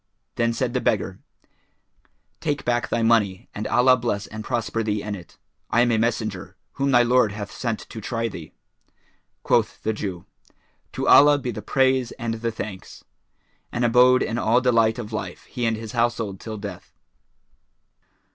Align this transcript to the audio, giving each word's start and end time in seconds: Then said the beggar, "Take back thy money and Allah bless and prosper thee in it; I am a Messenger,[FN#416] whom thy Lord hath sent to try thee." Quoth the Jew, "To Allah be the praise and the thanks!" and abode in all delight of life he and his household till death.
Then 0.33 0.51
said 0.51 0.73
the 0.73 0.81
beggar, 0.81 1.19
"Take 2.39 2.65
back 2.65 2.89
thy 2.89 3.03
money 3.03 3.49
and 3.53 3.67
Allah 3.67 3.95
bless 3.95 4.25
and 4.25 4.43
prosper 4.43 4.81
thee 4.81 5.03
in 5.03 5.13
it; 5.13 5.37
I 5.69 5.81
am 5.81 5.91
a 5.91 5.99
Messenger,[FN#416] 5.99 6.55
whom 6.71 6.89
thy 6.89 7.03
Lord 7.03 7.33
hath 7.33 7.51
sent 7.51 7.81
to 7.81 8.01
try 8.01 8.27
thee." 8.27 8.51
Quoth 9.43 9.83
the 9.83 9.93
Jew, 9.93 10.25
"To 10.93 11.07
Allah 11.07 11.37
be 11.37 11.51
the 11.51 11.61
praise 11.61 12.13
and 12.13 12.33
the 12.41 12.51
thanks!" 12.51 13.03
and 13.71 13.85
abode 13.85 14.23
in 14.23 14.39
all 14.39 14.59
delight 14.59 14.97
of 14.97 15.13
life 15.13 15.43
he 15.45 15.67
and 15.67 15.77
his 15.77 15.91
household 15.91 16.39
till 16.39 16.57
death. 16.57 16.95